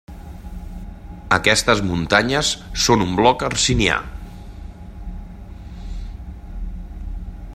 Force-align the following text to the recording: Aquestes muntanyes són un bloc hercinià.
Aquestes 1.35 1.83
muntanyes 1.89 2.49
són 2.87 3.05
un 3.07 3.13
bloc 3.19 3.45
hercinià. 3.49 3.99